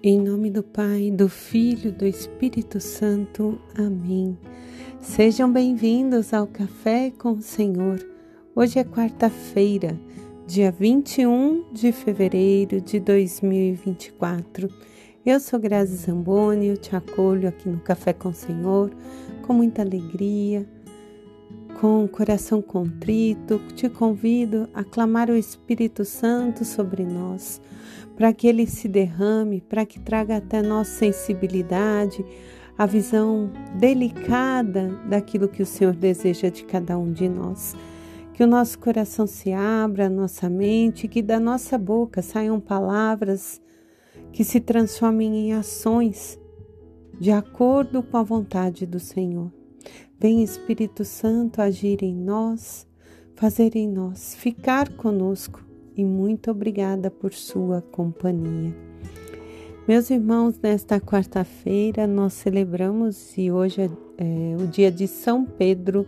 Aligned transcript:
Em 0.00 0.20
nome 0.20 0.48
do 0.48 0.62
Pai, 0.62 1.10
do 1.10 1.28
Filho, 1.28 1.90
do 1.90 2.06
Espírito 2.06 2.78
Santo. 2.78 3.60
Amém. 3.74 4.38
Sejam 5.00 5.52
bem-vindos 5.52 6.32
ao 6.32 6.46
Café 6.46 7.10
com 7.18 7.32
o 7.32 7.42
Senhor. 7.42 7.98
Hoje 8.54 8.78
é 8.78 8.84
quarta-feira, 8.84 9.98
dia 10.46 10.70
21 10.70 11.72
de 11.72 11.90
fevereiro 11.90 12.80
de 12.80 13.00
2024. 13.00 14.68
Eu 15.26 15.40
sou 15.40 15.58
Grazi 15.58 15.96
Zamboni, 15.96 16.68
eu 16.68 16.76
te 16.76 16.94
acolho 16.94 17.48
aqui 17.48 17.68
no 17.68 17.80
Café 17.80 18.12
com 18.12 18.28
o 18.28 18.34
Senhor 18.34 18.92
com 19.42 19.52
muita 19.52 19.82
alegria, 19.82 20.64
com 21.80 22.04
o 22.04 22.08
coração 22.08 22.62
contrito. 22.62 23.60
Te 23.74 23.88
convido 23.88 24.68
a 24.72 24.84
clamar 24.84 25.28
o 25.28 25.36
Espírito 25.36 26.04
Santo 26.04 26.64
sobre 26.64 27.02
nós 27.04 27.60
para 28.18 28.32
que 28.32 28.48
ele 28.48 28.66
se 28.66 28.88
derrame, 28.88 29.60
para 29.60 29.86
que 29.86 30.00
traga 30.00 30.38
até 30.38 30.60
nossa 30.60 30.90
sensibilidade, 30.90 32.24
a 32.76 32.84
visão 32.84 33.48
delicada 33.78 34.88
daquilo 35.08 35.46
que 35.46 35.62
o 35.62 35.66
Senhor 35.66 35.94
deseja 35.94 36.48
de 36.48 36.64
cada 36.64 36.98
um 36.98 37.12
de 37.12 37.28
nós. 37.28 37.76
Que 38.34 38.42
o 38.42 38.46
nosso 38.46 38.76
coração 38.80 39.24
se 39.24 39.52
abra, 39.52 40.06
a 40.06 40.10
nossa 40.10 40.50
mente, 40.50 41.06
que 41.06 41.22
da 41.22 41.38
nossa 41.38 41.78
boca 41.78 42.20
saiam 42.20 42.58
palavras 42.58 43.62
que 44.32 44.42
se 44.42 44.58
transformem 44.58 45.36
em 45.36 45.52
ações 45.52 46.36
de 47.20 47.30
acordo 47.30 48.02
com 48.02 48.16
a 48.16 48.22
vontade 48.24 48.84
do 48.84 48.98
Senhor. 48.98 49.52
Vem 50.18 50.42
Espírito 50.42 51.04
Santo 51.04 51.62
agir 51.62 52.02
em 52.02 52.16
nós, 52.16 52.84
fazer 53.36 53.76
em 53.76 53.88
nós, 53.88 54.34
ficar 54.34 54.88
conosco 54.94 55.67
e 55.98 56.04
muito 56.04 56.52
obrigada 56.52 57.10
por 57.10 57.34
sua 57.34 57.82
companhia. 57.82 58.72
Meus 59.86 60.10
irmãos, 60.10 60.56
nesta 60.62 61.00
quarta-feira 61.00 62.06
nós 62.06 62.34
celebramos 62.34 63.36
e 63.36 63.50
hoje 63.50 63.82
é, 63.82 63.90
é 64.18 64.56
o 64.62 64.68
dia 64.68 64.92
de 64.92 65.08
São 65.08 65.44
Pedro 65.44 66.06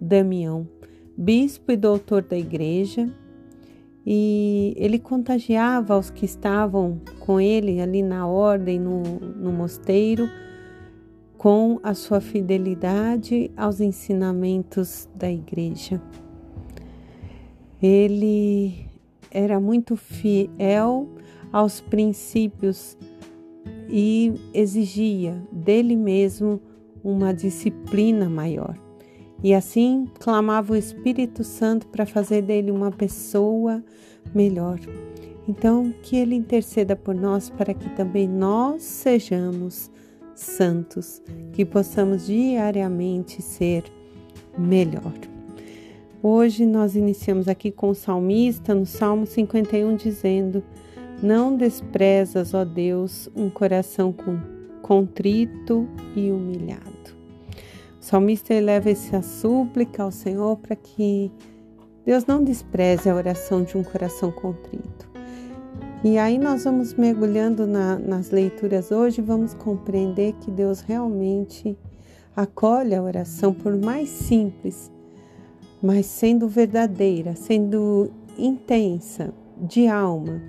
Damião, 0.00 0.68
bispo 1.16 1.72
e 1.72 1.76
doutor 1.76 2.22
da 2.22 2.38
igreja, 2.38 3.12
e 4.06 4.72
ele 4.76 5.00
contagiava 5.00 5.98
os 5.98 6.10
que 6.10 6.24
estavam 6.24 7.00
com 7.18 7.40
ele 7.40 7.80
ali 7.80 8.02
na 8.02 8.28
ordem, 8.28 8.78
no, 8.78 9.02
no 9.02 9.50
mosteiro, 9.50 10.28
com 11.36 11.80
a 11.82 11.92
sua 11.92 12.20
fidelidade 12.20 13.50
aos 13.56 13.80
ensinamentos 13.80 15.08
da 15.16 15.28
igreja. 15.28 16.00
Ele 17.82 18.93
era 19.34 19.58
muito 19.60 19.96
fiel 19.96 21.08
aos 21.52 21.80
princípios 21.80 22.96
e 23.88 24.32
exigia 24.54 25.36
dele 25.52 25.96
mesmo 25.96 26.60
uma 27.02 27.34
disciplina 27.34 28.30
maior. 28.30 28.78
E 29.42 29.52
assim 29.52 30.08
clamava 30.20 30.72
o 30.72 30.76
Espírito 30.76 31.44
Santo 31.44 31.86
para 31.88 32.06
fazer 32.06 32.42
dele 32.42 32.70
uma 32.70 32.90
pessoa 32.90 33.84
melhor. 34.34 34.80
Então, 35.46 35.92
que 36.02 36.16
ele 36.16 36.34
interceda 36.34 36.96
por 36.96 37.14
nós 37.14 37.50
para 37.50 37.74
que 37.74 37.90
também 37.90 38.26
nós 38.26 38.82
sejamos 38.82 39.90
santos, 40.34 41.22
que 41.52 41.64
possamos 41.64 42.26
diariamente 42.26 43.42
ser 43.42 43.84
melhor. 44.56 45.33
Hoje 46.26 46.64
nós 46.64 46.96
iniciamos 46.96 47.48
aqui 47.48 47.70
com 47.70 47.90
o 47.90 47.94
salmista 47.94 48.74
no 48.74 48.86
Salmo 48.86 49.26
51 49.26 49.94
dizendo: 49.94 50.64
Não 51.22 51.54
desprezas, 51.54 52.54
ó 52.54 52.64
Deus, 52.64 53.28
um 53.36 53.50
coração 53.50 54.14
contrito 54.80 55.86
e 56.16 56.30
humilhado. 56.30 57.14
O 58.00 58.02
salmista 58.02 58.54
eleva 58.54 58.88
essa 58.88 59.20
súplica 59.20 60.02
ao 60.02 60.10
Senhor 60.10 60.56
para 60.56 60.74
que 60.74 61.30
Deus 62.06 62.24
não 62.24 62.42
despreze 62.42 63.10
a 63.10 63.14
oração 63.14 63.62
de 63.62 63.76
um 63.76 63.84
coração 63.84 64.32
contrito. 64.32 65.06
E 66.02 66.16
aí 66.16 66.38
nós 66.38 66.64
vamos 66.64 66.94
mergulhando 66.94 67.66
na, 67.66 67.98
nas 67.98 68.30
leituras 68.30 68.90
hoje, 68.90 69.20
vamos 69.20 69.52
compreender 69.52 70.32
que 70.40 70.50
Deus 70.50 70.80
realmente 70.80 71.76
acolhe 72.34 72.94
a 72.94 73.02
oração, 73.02 73.52
por 73.52 73.76
mais 73.76 74.08
simples 74.08 74.93
mas 75.84 76.06
sendo 76.06 76.48
verdadeira, 76.48 77.34
sendo 77.34 78.10
intensa, 78.38 79.34
de 79.60 79.86
alma, 79.86 80.40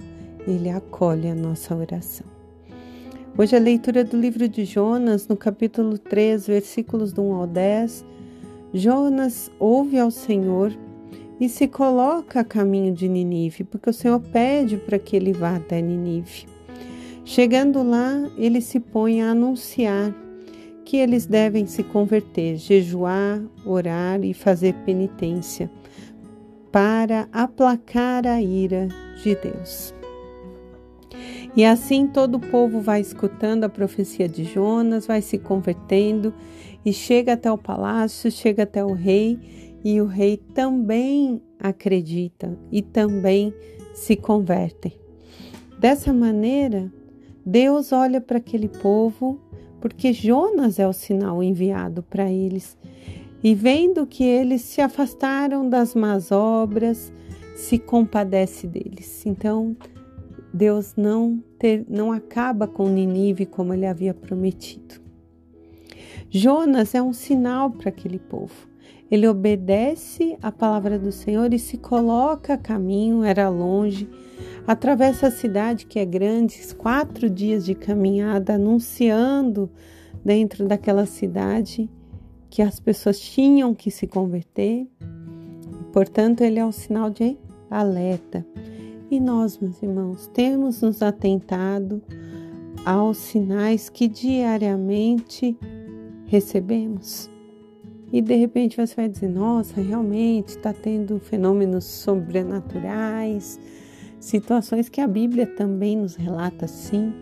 ele 0.47 0.69
acolhe 0.69 1.27
a 1.27 1.35
nossa 1.35 1.75
oração. 1.75 2.25
Hoje 3.37 3.53
a 3.53 3.59
leitura 3.59 4.05
do 4.05 4.17
livro 4.17 4.47
de 4.47 4.63
Jonas, 4.63 5.27
no 5.27 5.35
capítulo 5.35 5.97
3, 5.97 6.47
versículos 6.47 7.11
do 7.11 7.21
1 7.21 7.33
ao 7.33 7.47
10. 7.47 8.05
Jonas 8.73 9.51
ouve 9.59 9.99
ao 9.99 10.09
Senhor 10.09 10.71
e 11.37 11.49
se 11.49 11.67
coloca 11.67 12.39
a 12.39 12.45
caminho 12.45 12.93
de 12.93 13.09
Ninive, 13.09 13.65
porque 13.65 13.89
o 13.89 13.93
Senhor 13.93 14.21
pede 14.21 14.77
para 14.77 14.97
que 14.97 15.17
ele 15.17 15.33
vá 15.33 15.57
até 15.57 15.81
Ninive. 15.81 16.45
Chegando 17.25 17.83
lá, 17.83 18.31
ele 18.37 18.61
se 18.61 18.79
põe 18.79 19.21
a 19.21 19.31
anunciar 19.31 20.15
que 20.85 20.97
eles 20.97 21.25
devem 21.25 21.65
se 21.65 21.83
converter, 21.83 22.57
jejuar, 22.57 23.41
orar 23.65 24.23
e 24.23 24.33
fazer 24.33 24.73
penitência 24.85 25.69
para 26.71 27.27
aplacar 27.31 28.27
a 28.27 28.41
ira 28.41 28.87
de 29.21 29.35
Deus. 29.35 29.93
E 31.55 31.63
assim 31.65 32.05
todo 32.05 32.35
o 32.35 32.39
povo 32.39 32.81
vai 32.81 33.01
escutando 33.01 33.63
a 33.63 33.69
profecia 33.69 34.27
de 34.27 34.43
Jonas, 34.43 35.07
vai 35.07 35.21
se 35.21 35.37
convertendo 35.37 36.33
e 36.85 36.93
chega 36.93 37.33
até 37.33 37.51
o 37.51 37.57
palácio, 37.57 38.29
chega 38.29 38.63
até 38.63 38.83
o 38.83 38.93
rei, 38.93 39.39
e 39.83 40.01
o 40.01 40.05
rei 40.05 40.37
também 40.37 41.41
acredita 41.59 42.57
e 42.71 42.81
também 42.81 43.53
se 43.93 44.15
converte. 44.15 44.99
Dessa 45.79 46.11
maneira, 46.11 46.91
Deus 47.45 47.91
olha 47.91 48.19
para 48.19 48.37
aquele 48.37 48.67
povo 48.67 49.39
porque 49.85 50.11
Jonas 50.11 50.79
é 50.79 50.87
o 50.87 50.91
sinal 50.91 51.43
enviado 51.43 52.01
para 52.01 52.27
eles. 52.27 52.75
E 53.43 53.53
vendo 53.53 54.07
que 54.07 54.23
eles 54.23 54.61
se 54.61 54.81
afastaram 54.81 55.69
das 55.69 55.93
más 55.93 56.31
obras, 56.31 57.13
se 57.55 57.77
compadece 57.77 58.65
deles. 58.65 59.23
Então, 59.27 59.77
Deus 60.51 60.95
não, 60.97 61.39
ter, 61.59 61.85
não 61.87 62.11
acaba 62.11 62.67
com 62.67 62.89
Ninive 62.89 63.45
como 63.45 63.75
ele 63.75 63.85
havia 63.85 64.11
prometido. 64.11 64.95
Jonas 66.31 66.95
é 66.95 67.01
um 67.03 67.13
sinal 67.13 67.69
para 67.69 67.89
aquele 67.89 68.17
povo. 68.17 68.67
Ele 69.11 69.27
obedece 69.27 70.35
a 70.41 70.51
palavra 70.51 70.97
do 70.97 71.11
Senhor 71.11 71.53
e 71.53 71.59
se 71.59 71.77
coloca 71.77 72.55
a 72.55 72.57
caminho, 72.57 73.23
era 73.23 73.49
longe, 73.49 74.09
atravessa 74.67 75.27
a 75.27 75.31
cidade 75.31 75.85
que 75.85 75.99
é 75.99 76.05
grande, 76.05 76.59
quatro 76.75 77.29
dias 77.29 77.65
de 77.65 77.75
caminhada, 77.75 78.55
anunciando 78.55 79.69
dentro 80.23 80.67
daquela 80.67 81.05
cidade 81.05 81.89
que 82.49 82.61
as 82.61 82.79
pessoas 82.79 83.19
tinham 83.19 83.73
que 83.73 83.91
se 83.91 84.07
converter. 84.07 84.87
Portanto, 85.91 86.41
ele 86.41 86.59
é 86.59 86.65
um 86.65 86.71
sinal 86.71 87.09
de 87.09 87.37
alerta. 87.69 88.45
E 89.09 89.19
nós, 89.19 89.57
meus 89.59 89.81
irmãos, 89.83 90.27
temos 90.33 90.81
nos 90.81 91.01
atentado 91.01 92.01
aos 92.85 93.17
sinais 93.17 93.89
que 93.89 94.07
diariamente 94.07 95.57
recebemos. 96.25 97.29
E 98.11 98.21
de 98.21 98.35
repente 98.35 98.77
você 98.77 98.95
vai 98.95 99.09
dizer: 99.09 99.29
nossa, 99.29 99.81
realmente 99.81 100.49
está 100.49 100.71
tendo 100.73 101.19
fenômenos 101.19 101.85
sobrenaturais, 101.85 103.59
situações 104.25 104.89
que 104.89 104.99
a 104.99 105.07
Bíblia 105.07 105.45
também 105.45 105.95
nos 105.95 106.15
relata 106.15 106.67
sim. 106.67 107.13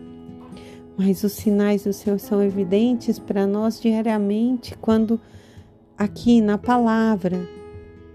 Mas 0.96 1.22
os 1.22 1.32
sinais 1.32 1.84
do 1.84 1.92
Senhor 1.92 2.18
são 2.18 2.42
evidentes 2.42 3.18
para 3.18 3.46
nós 3.46 3.80
diariamente 3.80 4.76
quando 4.78 5.20
aqui 5.98 6.40
na 6.40 6.56
palavra 6.56 7.38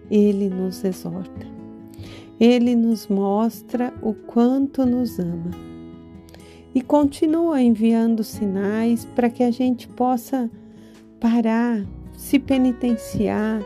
ele 0.09 0.50
nos 0.50 0.83
exorta. 0.83 1.45
Ele 2.39 2.75
nos 2.75 3.07
mostra 3.07 3.94
o 4.01 4.13
quanto 4.13 4.86
nos 4.86 5.19
ama. 5.19 5.51
E 6.74 6.81
continua 6.81 7.62
enviando 7.62 8.24
sinais 8.24 9.06
para 9.06 9.30
que 9.30 9.44
a 9.44 9.51
gente 9.51 9.88
possa 9.88 10.50
parar, 11.19 11.86
se 12.13 12.39
penitenciar, 12.39 13.62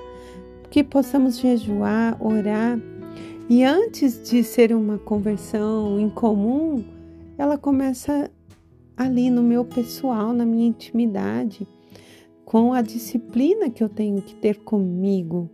que 0.70 0.84
possamos 0.84 1.38
jejuar, 1.38 2.18
orar 2.20 2.80
e 3.50 3.64
antes 3.64 4.22
de 4.30 4.44
ser 4.44 4.74
uma 4.74 4.98
conversão 4.98 6.00
incomum, 6.00 6.84
ela 7.38 7.58
começa 7.58 8.32
ali 8.96 9.30
no 9.30 9.44
meu 9.44 9.66
pessoal, 9.66 10.34
na 10.34 10.46
minha 10.46 10.68
intimidade, 10.68 11.68
com 12.46 12.74
a 12.74 12.82
disciplina 12.82 13.70
que 13.70 13.84
eu 13.84 13.90
tenho 13.90 14.22
que 14.22 14.36
ter 14.36 14.60
comigo. 14.60 15.50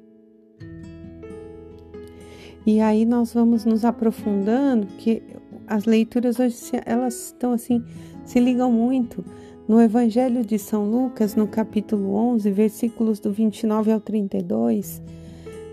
E 2.66 2.80
aí 2.82 3.06
nós 3.06 3.34
vamos 3.34 3.66
nos 3.66 3.84
aprofundando, 3.84 4.86
que 4.98 5.24
as 5.66 5.86
leituras 5.86 6.40
hoje 6.40 6.58
elas 6.86 7.28
estão 7.28 7.54
assim 7.54 7.84
se 8.26 8.40
ligam 8.40 8.72
muito 8.72 9.26
no 9.68 9.82
Evangelho 9.82 10.46
de 10.46 10.60
São 10.60 10.90
Lucas, 10.90 11.36
no 11.36 11.48
capítulo 11.48 12.14
11, 12.14 12.52
versículos 12.52 13.20
do 13.20 13.32
29 13.32 13.92
ao 13.92 14.00
32. 14.00 15.02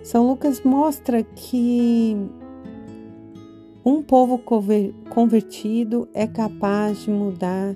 São 0.06 0.24
Lucas 0.24 0.62
mostra 0.62 1.24
que 1.24 2.16
um 3.84 4.00
povo 4.00 4.40
convertido 5.10 6.08
é 6.14 6.28
capaz 6.28 7.02
de 7.02 7.10
mudar 7.10 7.74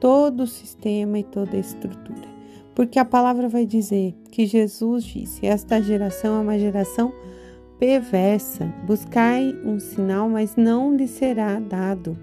todo 0.00 0.44
o 0.44 0.46
sistema 0.46 1.18
e 1.18 1.22
toda 1.22 1.54
a 1.54 1.60
estrutura. 1.60 2.28
Porque 2.74 2.98
a 2.98 3.04
palavra 3.04 3.46
vai 3.46 3.66
dizer 3.66 4.14
que 4.30 4.46
Jesus 4.46 5.04
disse: 5.04 5.46
Esta 5.46 5.78
geração 5.82 6.38
é 6.38 6.40
uma 6.40 6.58
geração 6.58 7.12
perversa. 7.78 8.64
Buscai 8.86 9.54
um 9.62 9.78
sinal, 9.78 10.30
mas 10.30 10.56
não 10.56 10.96
lhe 10.96 11.06
será 11.06 11.60
dado, 11.60 12.16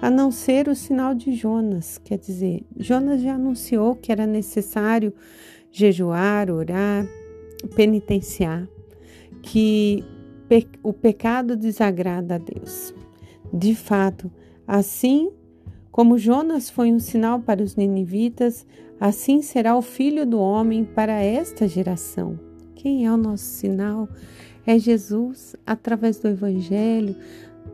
a 0.00 0.08
não 0.08 0.30
ser 0.30 0.66
o 0.66 0.74
sinal 0.74 1.14
de 1.14 1.34
Jonas. 1.34 2.00
Quer 2.02 2.16
dizer, 2.16 2.64
Jonas 2.74 3.20
já 3.20 3.34
anunciou 3.34 3.94
que 3.96 4.10
era 4.10 4.26
necessário 4.26 5.12
jejuar, 5.70 6.50
orar, 6.50 7.06
penitenciar, 7.76 8.66
que 9.42 10.04
o 10.82 10.92
pecado 10.92 11.56
desagrada 11.56 12.36
a 12.36 12.38
Deus. 12.38 12.94
De 13.52 13.74
fato, 13.74 14.30
assim 14.66 15.30
como 15.90 16.18
Jonas 16.18 16.70
foi 16.70 16.92
um 16.92 17.00
sinal 17.00 17.40
para 17.40 17.62
os 17.62 17.74
ninivitas, 17.74 18.66
assim 19.00 19.42
será 19.42 19.76
o 19.76 19.82
filho 19.82 20.24
do 20.24 20.38
homem 20.38 20.84
para 20.84 21.20
esta 21.22 21.66
geração. 21.66 22.38
Quem 22.74 23.04
é 23.04 23.12
o 23.12 23.16
nosso 23.16 23.44
sinal? 23.44 24.08
É 24.64 24.78
Jesus, 24.78 25.56
através 25.66 26.18
do 26.18 26.28
Evangelho, 26.28 27.16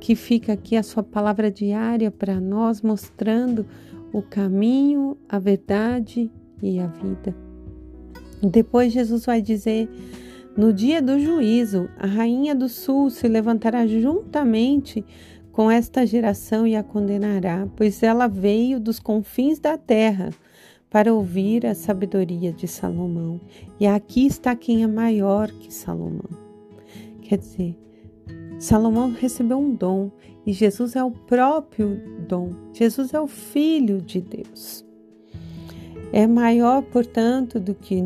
que 0.01 0.15
fica 0.15 0.53
aqui 0.53 0.77
a 0.77 0.83
sua 0.83 1.03
palavra 1.03 1.51
diária 1.51 2.11
para 2.11 2.41
nós, 2.41 2.81
mostrando 2.81 3.67
o 4.13 4.23
caminho, 4.23 5.17
a 5.29 5.39
verdade 5.39 6.31
e 6.63 6.79
a 6.79 6.87
vida. 6.87 7.35
Depois 8.43 8.93
Jesus 8.93 9.27
vai 9.27 9.43
dizer: 9.43 9.89
no 10.57 10.73
dia 10.73 11.03
do 11.03 11.19
juízo, 11.19 11.89
a 11.99 12.07
rainha 12.07 12.55
do 12.55 12.69
sul 12.69 13.11
se 13.11 13.27
levantará 13.27 13.87
juntamente 13.87 15.05
com 15.51 15.71
esta 15.71 16.07
geração 16.07 16.67
e 16.67 16.77
a 16.77 16.83
condenará, 16.83 17.69
pois 17.77 18.03
ela 18.03 18.29
veio 18.29 18.79
dos 18.79 18.99
confins 18.99 19.59
da 19.59 19.77
terra 19.77 20.31
para 20.89 21.13
ouvir 21.13 21.67
a 21.67 21.75
sabedoria 21.75 22.53
de 22.53 22.69
Salomão. 22.69 23.41
E 23.81 23.87
aqui 23.87 24.27
está 24.27 24.55
quem 24.55 24.85
é 24.85 24.87
maior 24.87 25.51
que 25.51 25.75
Salomão. 25.75 26.31
Quer 27.21 27.39
dizer, 27.39 27.77
Salomão 28.61 29.11
recebeu 29.11 29.59
um 29.59 29.75
dom 29.75 30.13
e 30.47 30.53
Jesus 30.53 30.95
é 30.95 31.03
o 31.03 31.11
próprio 31.11 32.01
dom. 32.29 32.51
Jesus 32.73 33.13
é 33.13 33.21
o 33.21 33.27
Filho 33.27 34.01
de 34.01 34.21
Deus. 34.21 34.85
É 36.13 36.29
maior, 36.29 36.83
portanto, 36.83 37.59
do 37.59 37.75
que 37.75 38.01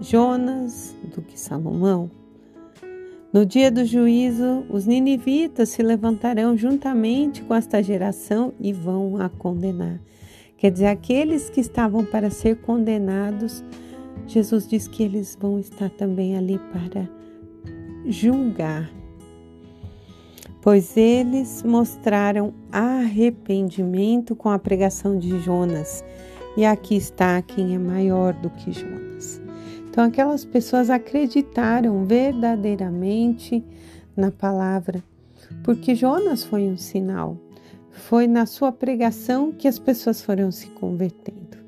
Jonas, 0.00 0.96
do 1.14 1.20
que 1.20 1.38
Salomão. 1.38 2.10
No 3.32 3.46
dia 3.46 3.70
do 3.70 3.84
juízo, 3.84 4.64
os 4.68 4.86
ninivitas 4.86 5.68
se 5.68 5.82
levantarão 5.82 6.56
juntamente 6.56 7.42
com 7.42 7.54
esta 7.54 7.82
geração 7.82 8.52
e 8.58 8.72
vão 8.72 9.20
a 9.20 9.28
condenar. 9.28 10.00
Quer 10.56 10.72
dizer, 10.72 10.86
aqueles 10.86 11.48
que 11.48 11.60
estavam 11.60 12.04
para 12.04 12.28
ser 12.28 12.56
condenados, 12.56 13.62
Jesus 14.26 14.66
diz 14.66 14.88
que 14.88 15.02
eles 15.02 15.38
vão 15.40 15.60
estar 15.60 15.90
também 15.90 16.36
ali 16.36 16.58
para 16.72 17.08
julgar. 18.04 18.90
Pois 20.60 20.96
eles 20.96 21.62
mostraram 21.62 22.52
arrependimento 22.72 24.34
com 24.34 24.48
a 24.48 24.58
pregação 24.58 25.18
de 25.18 25.38
Jonas, 25.40 26.04
e 26.56 26.66
aqui 26.66 26.96
está 26.96 27.40
quem 27.40 27.74
é 27.74 27.78
maior 27.78 28.34
do 28.34 28.50
que 28.50 28.72
Jonas. 28.72 29.09
Então, 29.90 30.04
aquelas 30.04 30.44
pessoas 30.44 30.88
acreditaram 30.88 32.04
verdadeiramente 32.04 33.64
na 34.16 34.30
palavra, 34.30 35.02
porque 35.64 35.96
Jonas 35.96 36.44
foi 36.44 36.68
um 36.68 36.76
sinal. 36.76 37.36
Foi 37.90 38.28
na 38.28 38.46
sua 38.46 38.70
pregação 38.70 39.50
que 39.50 39.66
as 39.66 39.80
pessoas 39.80 40.22
foram 40.22 40.52
se 40.52 40.68
convertendo. 40.68 41.58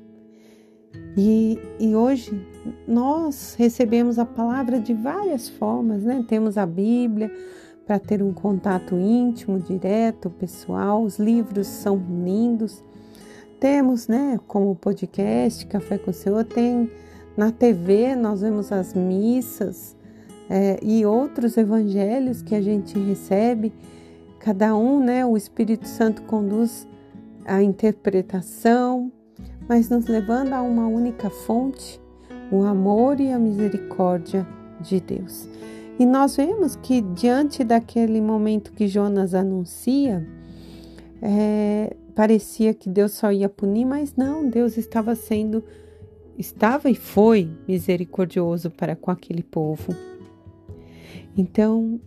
E, 1.17 1.59
e 1.77 1.93
hoje 1.93 2.31
nós 2.87 3.55
recebemos 3.59 4.17
a 4.17 4.25
palavra 4.25 4.79
de 4.79 4.93
várias 4.93 5.49
formas, 5.49 6.03
né? 6.03 6.23
Temos 6.25 6.57
a 6.57 6.65
Bíblia 6.65 7.29
para 7.85 7.99
ter 7.99 8.23
um 8.23 8.33
contato 8.33 8.95
íntimo, 8.95 9.59
direto, 9.59 10.29
pessoal. 10.29 11.03
Os 11.03 11.19
livros 11.19 11.67
são 11.67 11.97
lindos. 11.97 12.81
Temos, 13.59 14.07
né, 14.07 14.39
como 14.47 14.71
o 14.71 14.75
podcast 14.75 15.65
Café 15.67 15.97
com 15.97 16.11
o 16.11 16.13
Senhor, 16.13 16.43
tem 16.45 16.89
na 17.35 17.51
TV 17.51 18.15
nós 18.15 18.41
vemos 18.41 18.71
as 18.71 18.93
missas 18.93 19.95
é, 20.49 20.79
e 20.81 21.05
outros 21.05 21.57
evangelhos 21.57 22.41
que 22.41 22.53
a 22.53 22.61
gente 22.61 22.97
recebe. 22.99 23.73
Cada 24.39 24.75
um, 24.75 24.99
né, 24.99 25.25
o 25.25 25.37
Espírito 25.37 25.87
Santo 25.87 26.21
conduz 26.23 26.87
a 27.45 27.63
interpretação, 27.63 29.11
mas 29.67 29.89
nos 29.89 30.05
levando 30.07 30.53
a 30.53 30.61
uma 30.61 30.87
única 30.87 31.29
fonte, 31.29 31.99
o 32.51 32.63
amor 32.63 33.19
e 33.19 33.31
a 33.31 33.39
misericórdia 33.39 34.45
de 34.81 34.99
Deus. 34.99 35.49
E 35.97 36.05
nós 36.05 36.35
vemos 36.35 36.75
que 36.75 37.01
diante 37.01 37.63
daquele 37.63 38.19
momento 38.19 38.73
que 38.73 38.87
Jonas 38.87 39.33
anuncia, 39.33 40.27
é, 41.21 41.95
parecia 42.13 42.73
que 42.73 42.89
Deus 42.89 43.13
só 43.13 43.31
ia 43.31 43.47
punir, 43.47 43.85
mas 43.85 44.15
não, 44.15 44.47
Deus 44.47 44.77
estava 44.77 45.15
sendo 45.15 45.63
estava 46.37 46.89
e 46.89 46.95
foi 46.95 47.49
misericordioso 47.67 48.69
para 48.69 48.95
com 48.95 49.11
aquele 49.11 49.43
povo. 49.43 49.95
Então, 51.37 51.99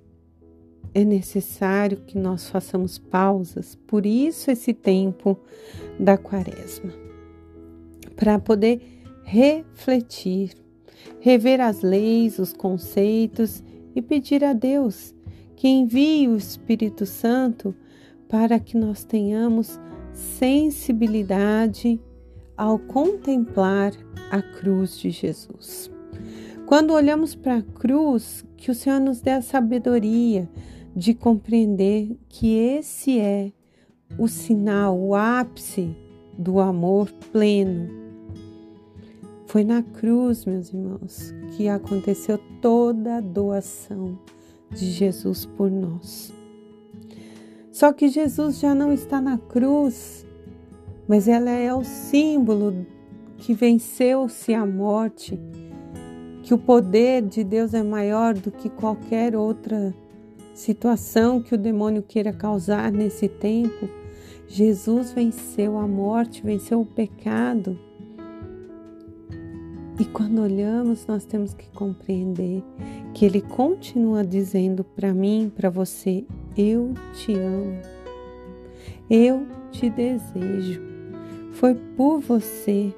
é 0.95 1.05
necessário 1.05 1.99
que 2.07 2.19
nós 2.19 2.49
façamos 2.49 2.99
pausas, 2.99 3.75
por 3.87 4.07
isso 4.07 4.51
esse 4.51 4.73
tempo 4.73 5.39
da 5.99 6.17
quaresma, 6.17 6.93
para 8.15 8.39
poder 8.39 8.81
refletir, 9.25 10.55
rever 11.21 11.61
as 11.61 11.83
leis, 11.83 12.39
os 12.39 12.53
conceitos 12.53 13.63
e 13.95 14.01
pedir 14.01 14.43
a 14.45 14.53
Deus 14.53 15.15
que 15.57 15.67
envie 15.67 16.29
o 16.29 16.37
Espírito 16.37 17.07
Santo 17.07 17.75
para 18.29 18.61
que 18.61 18.77
nós 18.77 19.05
tenhamos 19.05 19.81
sensibilidade 20.13 21.99
ao 22.57 22.79
contemplar 22.79 23.93
a 24.31 24.41
cruz 24.41 24.99
de 24.99 25.11
Jesus. 25.11 25.91
Quando 26.67 26.93
olhamos 26.93 27.35
para 27.35 27.59
a 27.59 27.63
cruz, 27.63 28.45
que 28.57 28.71
o 28.71 28.75
Senhor 28.75 28.99
nos 28.99 29.21
dê 29.21 29.31
a 29.31 29.43
sabedoria 29.43 30.49
de 30.95 31.15
compreender 31.15 32.19
que 32.29 32.57
esse 32.57 33.21
é 33.21 33.53
o 34.19 34.27
sinal, 34.27 34.99
o 34.99 35.15
ápice 35.15 35.95
do 36.37 36.59
amor 36.59 37.11
pleno. 37.33 37.89
Foi 39.47 39.63
na 39.63 39.83
cruz, 39.83 40.45
meus 40.45 40.71
irmãos, 40.71 41.33
que 41.57 41.69
aconteceu 41.69 42.39
toda 42.61 43.19
a 43.19 43.21
doação 43.21 44.19
de 44.71 44.91
Jesus 44.91 45.47
por 45.47 45.71
nós. 45.71 46.33
Só 47.71 47.93
que 47.93 48.09
Jesus 48.09 48.59
já 48.59 48.75
não 48.75 48.93
está 48.93 49.21
na 49.21 49.39
cruz, 49.39 50.26
mas 51.09 51.29
ela 51.29 51.51
é 51.51 51.73
o 51.73 51.85
símbolo 51.85 52.87
que 53.39 53.55
venceu-se 53.55 54.55
a 54.55 54.67
morte, 54.67 55.39
que 56.43 56.55
o 56.55 56.59
poder 56.59 57.23
de 57.23 57.45
Deus 57.45 57.75
é 57.75 57.83
maior 57.83 58.35
do 58.35 58.51
que 58.51 58.69
qualquer 58.69 59.37
outra 59.37 59.95
situação 60.55 61.41
que 61.41 61.55
o 61.55 61.59
demônio 61.59 62.03
queira 62.03 62.33
causar 62.33 62.91
nesse 62.91 63.29
tempo. 63.29 63.89
Jesus 64.49 65.13
venceu 65.13 65.77
a 65.77 65.87
morte, 65.87 66.43
venceu 66.43 66.81
o 66.81 66.87
pecado. 66.87 67.79
E 69.99 70.05
quando 70.05 70.43
olhamos, 70.43 71.07
nós 71.07 71.25
temos 71.25 71.55
que 71.55 71.71
compreender 71.71 72.63
que 73.15 73.25
Ele 73.25 73.41
continua 73.41 74.25
dizendo 74.25 74.85
para 74.85 75.13
mim, 75.13 75.51
para 75.55 75.71
você: 75.71 76.25
Eu 76.57 76.93
te 77.15 77.35
amo, 77.35 77.81
eu 79.11 79.47
te 79.71 79.89
desejo. 79.91 80.96
Foi 81.59 81.75
por 81.75 82.21
você 82.21 82.95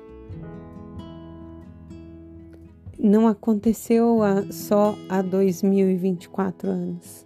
não 2.99 3.29
aconteceu 3.29 4.19
só 4.51 4.97
há 5.09 5.23
2024 5.23 6.69
anos. 6.69 7.25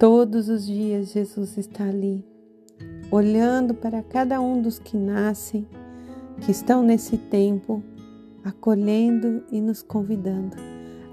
Todos 0.00 0.48
os 0.48 0.66
dias 0.66 1.12
Jesus 1.12 1.56
está 1.56 1.84
ali, 1.84 2.26
olhando 3.08 3.72
para 3.72 4.02
cada 4.02 4.40
um 4.40 4.60
dos 4.60 4.80
que 4.80 4.96
nascem, 4.96 5.64
que 6.40 6.50
estão 6.50 6.82
nesse 6.82 7.16
tempo, 7.16 7.80
acolhendo 8.42 9.44
e 9.52 9.60
nos 9.60 9.80
convidando 9.80 10.56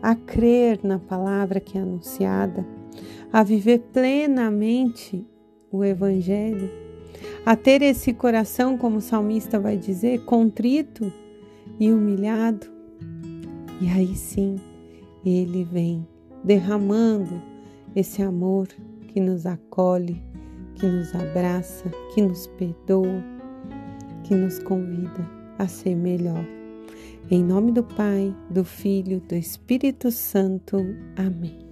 a 0.01 0.15
crer 0.15 0.79
na 0.81 0.97
palavra 0.97 1.59
que 1.59 1.77
é 1.77 1.81
anunciada, 1.81 2.65
a 3.31 3.43
viver 3.43 3.79
plenamente 3.93 5.23
o 5.71 5.83
Evangelho, 5.83 6.86
a 7.45 7.55
ter 7.55 7.81
esse 7.81 8.13
coração, 8.13 8.77
como 8.77 8.97
o 8.97 9.01
salmista 9.01 9.59
vai 9.59 9.77
dizer, 9.77 10.23
contrito 10.25 11.11
e 11.79 11.91
humilhado. 11.91 12.67
E 13.81 13.87
aí 13.89 14.15
sim, 14.15 14.55
ele 15.25 15.63
vem 15.63 16.07
derramando 16.43 17.41
esse 17.95 18.21
amor 18.21 18.67
que 19.07 19.19
nos 19.19 19.45
acolhe, 19.45 20.21
que 20.75 20.85
nos 20.85 21.13
abraça, 21.15 21.89
que 22.13 22.21
nos 22.21 22.47
perdoa, 22.47 23.23
que 24.23 24.35
nos 24.35 24.59
convida 24.59 25.27
a 25.57 25.67
ser 25.67 25.95
melhor. 25.95 26.45
Em 27.29 27.43
nome 27.43 27.71
do 27.71 27.83
Pai, 27.83 28.33
do 28.49 28.63
Filho, 28.63 29.19
do 29.19 29.35
Espírito 29.35 30.11
Santo. 30.11 30.77
Amém. 31.15 31.66